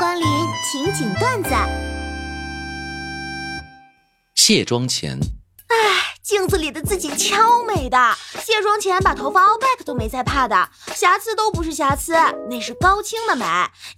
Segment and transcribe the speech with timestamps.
[0.00, 0.26] 光临
[0.64, 1.50] 情景段子。
[4.34, 5.18] 卸妆前，
[5.68, 7.98] 唉，镜子里的自己超美的，
[8.42, 12.14] 卸妆前把头发凹 back 都没在怕的，瑕疵都不是瑕疵，
[12.48, 13.44] 那是高清的美。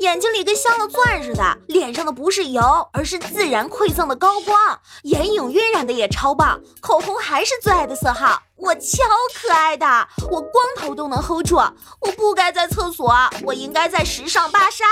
[0.01, 2.61] 眼睛里跟镶了钻似的，脸上的不是油，
[2.93, 4.59] 而是自然馈赠的高光，
[5.05, 8.43] 眼影晕染的也超棒，口红还是最爱的色号。
[8.57, 9.05] 我超
[9.41, 9.87] 可爱的，
[10.33, 11.55] 我光头都能 hold 住。
[11.59, 13.15] 我不该在厕所，
[13.45, 14.85] 我应该在时尚芭莎。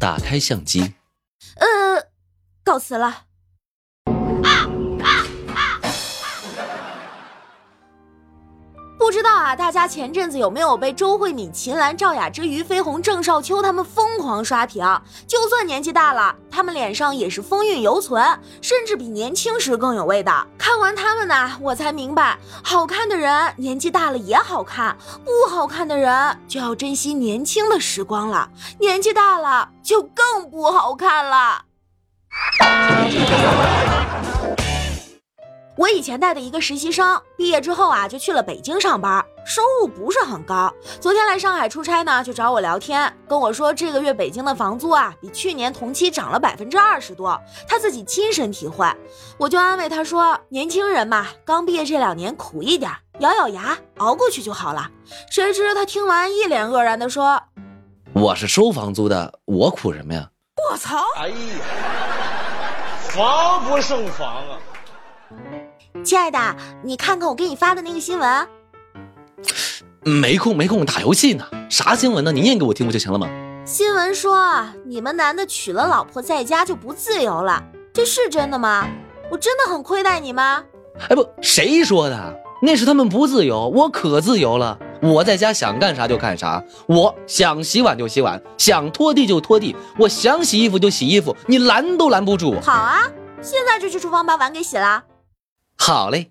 [0.00, 0.94] 打开相机，
[1.56, 2.08] 呃，
[2.64, 3.26] 告辞了。
[9.00, 14.84] 不知道啊，大家前阵子有没有被周慧敏、秦岚、赵雅芝、俞飞鸿、郑少秋他们疯狂刷屏？
[15.26, 18.22] 就算年纪大了，他们脸上也是风韵犹存，
[18.60, 20.46] 甚至比年轻时更有味道。
[20.58, 31.64] 看完他们呢，我才明白，好看的人年纪大了也好看，不好看的人就要珍惜年轻的时光了，年纪大了就更不好看了。
[35.76, 40.72] 我以前带的一个实习生，毕业之后啊，就去了北京上班，收入不是很高。
[41.00, 48.86] 昨天来上海出差呢，就找我聊天，跟我说这个月北京的房租啊，比去年同期涨了百分之二十多，他自己亲身体会。
[49.38, 54.90] 我就安慰他说，年轻人嘛，刚毕业这两年苦一点，咬咬牙熬过去就好了。
[55.30, 57.42] 谁知他听完一脸愕然的说
[58.12, 60.28] ：“我是收房租的，我苦什么呀？”
[60.70, 60.98] 我操！
[61.16, 61.34] 哎呀，
[63.08, 64.58] 防不胜防啊！
[66.02, 68.48] 亲爱的，你看看我给你发的那个新闻。
[70.02, 71.44] 没空没空，打游戏呢。
[71.68, 72.32] 啥新闻呢？
[72.32, 73.28] 你念给我听不就行了吗？
[73.66, 78.88] 新闻说你们男的娶了老婆在家就不自由了，这是真的吗？
[79.30, 80.64] 我真的很亏待你吗？
[81.08, 82.34] 哎不，谁说的？
[82.62, 84.78] 那是他们不自由，我可自由了。
[85.02, 92.58] 我在家想干啥就干啥，我想洗碗就洗碗，想拖地就拖地，我想洗衣服就洗衣服，你拦都拦不住。
[92.60, 93.02] 好啊，
[93.42, 95.04] 现在就去厨房把碗给洗了。
[95.82, 96.30] 好嘞。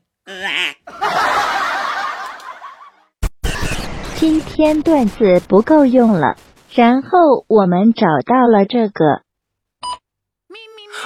[4.16, 6.38] 今天段子不够用了，
[6.76, 9.24] 然后我们找到了这个。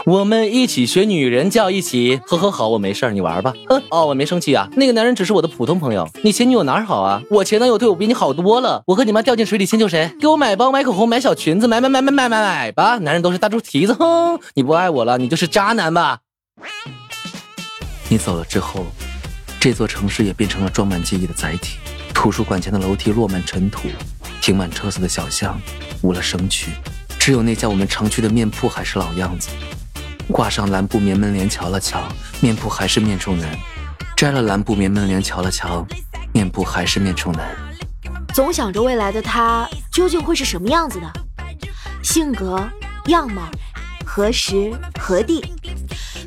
[0.05, 3.53] 我们一起学女人叫一起，呵呵好，我没事儿，你玩吧。
[3.69, 4.67] 嗯，哦，我没生气啊。
[4.75, 7.21] 那个男人只是我的普通朋友，你前女友哪儿好啊？
[7.31, 8.83] 我前男友对我比你好多了。
[8.87, 10.13] 我和你妈掉进水里先救谁？
[10.19, 12.97] 给我买包、买口红、买小裙子，买买买买买买买吧。
[12.97, 16.19] 男人都是大猪蹄子，哼，你不爱我了，你就是渣男吧。
[18.13, 18.85] 你走了之后，
[19.59, 21.79] 这座城市也变成了装满记忆的载体。
[22.13, 23.89] 图书馆前的楼梯落满尘土，
[24.39, 25.59] 停满车子的小巷
[26.03, 26.69] 无了生趣，
[27.17, 29.49] 只有那家我们常去的面铺还是老样子。
[30.31, 32.07] 挂上蓝布棉门帘，瞧了瞧，
[32.39, 33.49] 面铺还是面冲南；
[34.15, 35.83] 摘了蓝布棉门帘，瞧了瞧，
[36.31, 37.49] 面铺还是面冲南。
[38.31, 41.11] 总想着未来的他究竟会是什么样子的，
[42.03, 42.63] 性格、
[43.07, 43.49] 样貌、
[44.05, 45.43] 何时何地。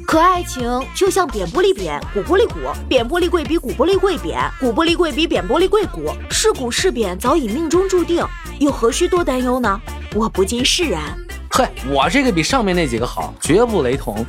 [0.07, 8.25] 可爱情就像扁玻璃扁，鼓玻璃鼓，扁玻璃贵比鼓玻璃贵扁，鼓玻璃贵比扁玻璃贵鼓，是鼓是扁早已命中注定，
[8.61, 9.81] 又何须多担忧呢？
[10.15, 11.03] 我不禁释然。
[11.51, 14.25] 嘿，我这个比上面那几个好，绝不雷同。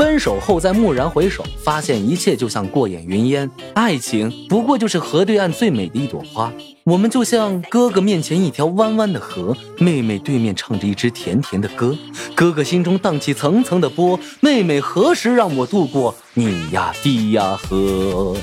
[0.00, 3.50] 分手后再蓦然回首，发现一切就像过眼云烟。
[3.74, 6.50] 爱情不过就是河对岸最美的一朵花。
[6.84, 11.94] 我们就像哥哥面前一条弯弯的河，妹妹对面唱着一支甜甜的歌。
[12.34, 18.34] 哥哥心中荡起层层的波，妹妹何时让我渡过你呀地呀河？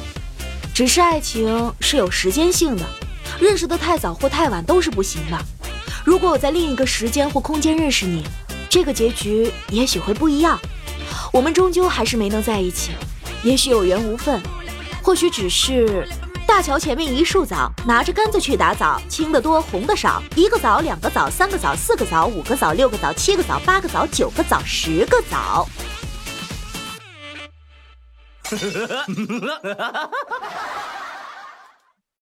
[0.76, 2.84] 只是爱情是有时间性的，
[3.40, 5.38] 认识的太早或太晚都是不行的。
[6.06, 8.22] 如果我在另一个时间或空间认识你，
[8.70, 10.60] 这个结局也许会不一样。
[11.32, 12.92] 我们终究还是没能在一起，
[13.44, 14.42] 也许有缘无分，
[15.04, 16.08] 或许只是
[16.48, 25.68] 大桥前面一树枣，拿着杆子去打枣，青的多，红的少，一个枣，两个枣，三个枣，四个枣，五个枣，六个枣，七个枣，八个枣，九个枣，十个枣。